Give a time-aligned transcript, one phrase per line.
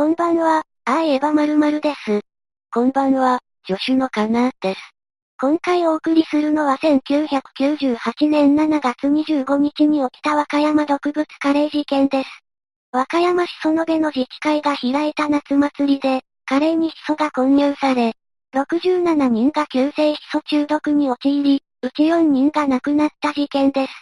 [0.00, 2.20] こんばんは、ああ言えば〇〇です。
[2.72, 4.80] こんばんは、助手のかな、です。
[5.38, 12.30] 今回お送りするのは1998年7月25日に起きた和歌山毒物カレー事件です。
[12.92, 18.14] 和歌山市園部の自治会が開いた夏祭りで、カレーにヒ素が混入され、
[18.54, 23.92] 67人が急性ヒ素中毒に陥り、うち4人が亡くなった事件です。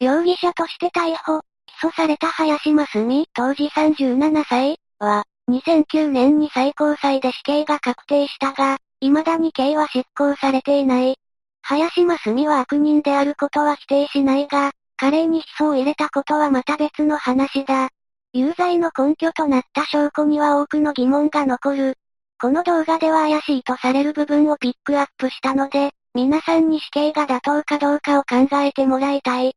[0.00, 1.42] 容疑者として逮捕、
[1.80, 11.16] 起訴された林真澄、当時37歳は、2009年に最高裁で死刑が確定したが、未だに刑は執行されていない。
[11.62, 17.90] 林真澄は悪人であることは否定しないが、カレーにヒ素を入れたことはまた別の話だ。
[18.32, 21.98] 有罪の根拠となった証拠には多くの疑問が残る。
[22.40, 29.56] この動画では怪しいとされる部分をピックアップしたので、皆さんに死刑が妥当かどうかを考えてもらいたい。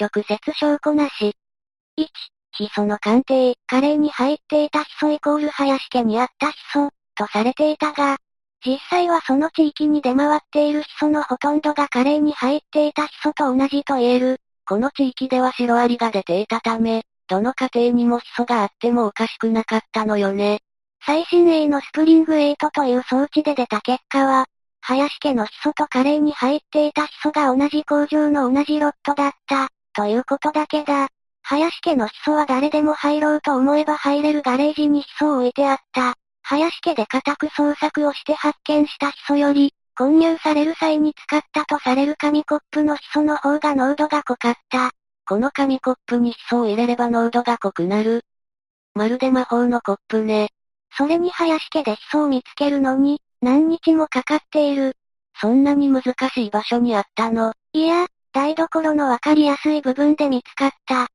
[0.00, 1.34] 直接証拠なし。
[1.98, 2.06] 1、
[2.52, 8.16] ヒ素の鑑定、カレーに入っていたヒ素イコール林家にあったヒ素、とされていたが、
[8.64, 14.40] 実際はその地域に出回っているヒ素のほとんどがカレーに入っていたヒ素と同じと言える。
[14.66, 20.60] この地域ではシロアリが出ていたため、どの家庭にもヒ素があってもおかしくなかったのよね。
[21.04, 24.46] 最新鋭のスプリング8という装置で出た結果は、
[24.80, 31.08] 林家のヒ素とカレーに入っていたヒ素が同じ工場の同じロットだった、ということだけだ。
[31.50, 36.14] 林家のヒ素は誰でも入ろうと思えば入れるガレージにヒ素を置いてあった。
[36.42, 44.90] 林家で家宅捜索をして発見したヒ素より、混入される際に使ったとされる紙コップのヒ素の方が濃度が濃かった。
[45.26, 48.24] この紙コップにヒ素を入れれば濃度が濃くなる。
[48.92, 50.50] まるで魔法のコップね。
[50.98, 54.96] それに林家でヒ素を見つけるのに、何日もかかっている。
[55.40, 61.08] そんなに難しい場所にあったのいや、台所のわかりやすい部分で見つかった。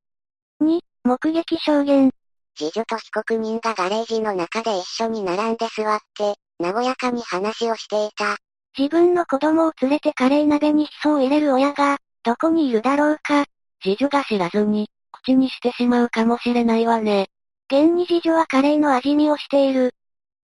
[0.60, 2.10] 2、目撃証言。
[2.56, 8.36] 次女と被告人がガレージの中で一緒に並んで座って、和やかに話をしていた。
[8.78, 13.44] 自分の子供を連れてカレー鍋にヒ素を入れる親が、どこにいるだろうか。
[13.82, 17.28] 次女が知らずに、口にしてしまうかもしれないわね。
[17.70, 19.92] 現に次女はカレーの味見をしている。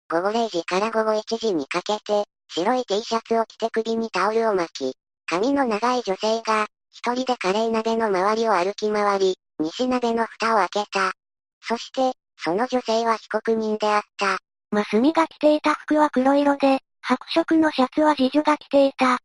[0.10, 11.14] 午後0時から午後1時にかけて、白い T シャツを着て首にタオルを巻き、髪の長い女性が、一人でカレー鍋の周りを歩き回り、西鍋の蓋を開けた。
[11.62, 14.38] そして、その女性は被告人であった。
[14.72, 19.20] マスミが着ていた服は黒色で、白色のシャツは次女が着ていた。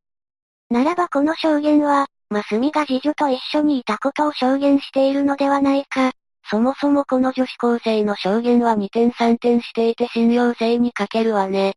[0.70, 6.12] ならばこの証言は、マスミが次女と一緒にいたことを証言しているのではないか。
[6.50, 11.74] そもそもこの女子高生の証言は2点3点していて信用性に欠けるわね。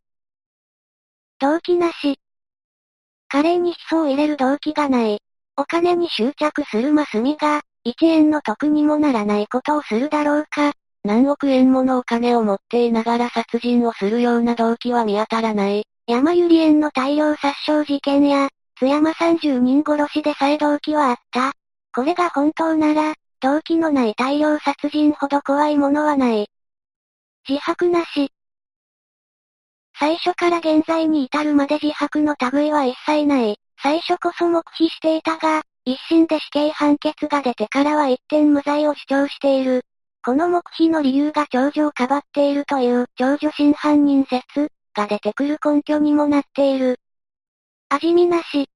[1.38, 2.18] 動機なし。
[3.28, 5.20] カレーにヒ素を入れる動機がない。
[5.56, 10.72] お金に執着するマスミが、1円の得にもならないことをするだろうか。
[11.04, 15.86] 何億円ものお金を持っていながら殺人をするような動機は見当たらない。
[16.06, 21.52] 山ゆり園の大量殺傷事件や、津山30人殺しでさえ動機はあった。
[21.94, 26.48] これが本当なら、動機のない大量殺人ほど怖いものはない。
[27.48, 28.30] 自白なし。
[29.98, 33.56] 最初から現在に至るまで自白の類は一切ない。
[33.82, 39.86] 最初こそ黙秘していたが、一審で死刑判決が出てからは一点無罪を主張している。
[40.22, 47.00] この黙秘の理由が長女をかばっているという長女真犯人説が出てくる根拠にもなっている。
[47.88, 48.68] 味見なし。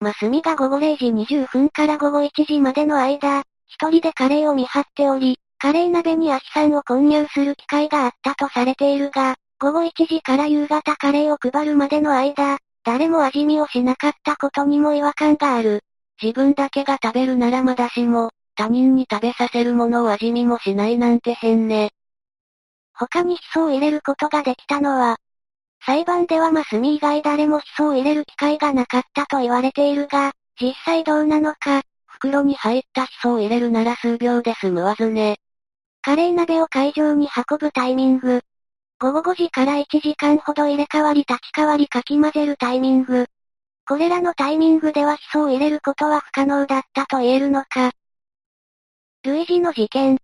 [0.00, 12.56] マスミが午後0時20分から午後1時までの間、一人でカレーを見張っており、カレー鍋にアキさんを混入する機会があったとされているが、午後1時から夕方カレーを配るまでの間、
[12.88, 15.82] 誰も味見をしなかったことにも違和感がある。
[16.22, 21.90] 自分だけが食べるならまだしも、他人に食べさせるものを味見もしないなんて変ね。
[22.94, 25.18] 他にヒ素を入れることができたのは、
[25.84, 35.36] 裁判ではマスミ以外誰もヒ素を入れる機会がなかったと言われているが、実際どうなのか、袋に入ったヒ素を入れるなら数秒で済むわずね。
[36.00, 38.40] カレー鍋を会場に運ぶタイミング、
[39.00, 43.26] 午後5時から1時間ほど入れ替わり立ち替わりかき混ぜるタイミング。
[43.86, 47.92] これらのタイミングではヒ素を入れることは不可能だったと言えるのか。
[49.22, 50.18] 類似の事件。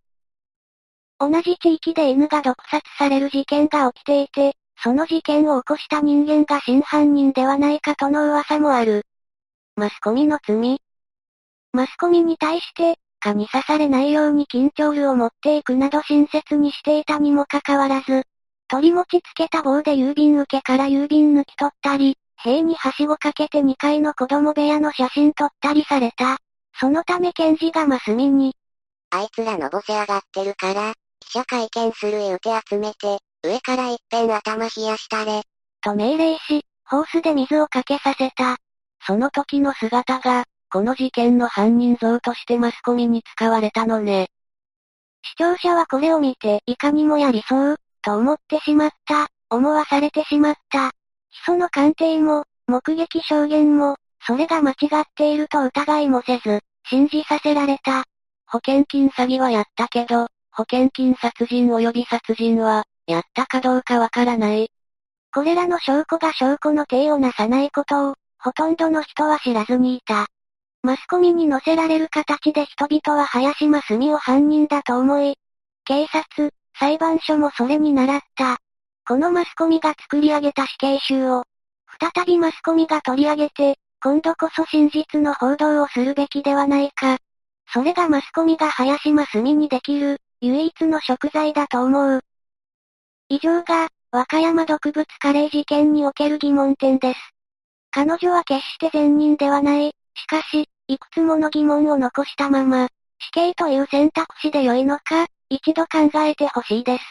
[1.21, 9.07] 同じ地域で犬が毒殺される事件が起きていて、その事件を起こした人間が真犯人ではないかとの噂もある。
[9.77, 10.81] マスコミの罪。
[11.73, 18.25] マスコミに対して、蚊に刺されないように緊張ルを持っていくなど親切にしていたにもかかわらず、
[18.69, 26.39] 取り持ちつけた棒で郵便受けから郵便抜き取ったり、塀にはしごかけて2階の子供部屋の写真撮ったりされた。
[26.79, 28.57] そのため検事がマスミに。
[29.11, 35.43] あいつらのぼせ上がってるから、起者会見する言うて集めて、上から一遍頭冷やしたれ。
[35.81, 38.57] と命令し、ホースで水をかけさせた。
[39.07, 44.29] その時の姿が、この事件の犯人像としてマスコミに使われたのね。
[45.23, 50.91] 視聴者はこれを見ていかにもやりそう、と思ってしまった、思わされてしまった。
[51.31, 53.97] 基礎の鑑定も、目撃証言も、
[54.27, 58.05] それが間違っていると疑いもせず、信じさせられた。
[58.47, 64.71] 保険金詐欺はやったけど、保険金殺人及び殺人は、やったかどうかわからない。
[65.35, 70.27] これらの証拠が証拠の体をなさないことを、ほとんどの人は知らずにいた。
[70.83, 75.37] マスコミに載せられる形で人々は林真澄を犯人だと思い、
[75.87, 78.59] 警察、裁判所もそれに習った。
[79.07, 81.45] このマスコミが作り上げた死刑囚を、
[82.01, 87.19] 再びマスコミが取り上げて、今度こそ真実の報道をするべきではないか。
[87.73, 92.21] それがマスコミが林真澄にできる、唯一の食材だと思う。
[93.29, 97.21] 以上が、和歌山毒物カレー事件における疑問点です。
[97.91, 99.95] 彼女は決して善人ではない。
[100.15, 102.89] しかし、いくつもの疑問を残したまま、
[103.19, 107.05] 死刑という選択肢で良いのか、一度考えてほしいです。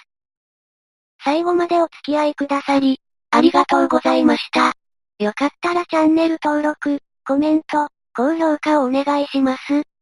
[1.24, 3.00] 最後までお付き合いくださり、
[3.32, 4.74] ありがとうございました。
[5.20, 9.93] よかったらチャンネル登録、コメント、高評価をお願いします。